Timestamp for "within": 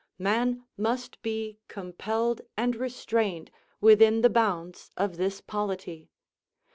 3.79-4.21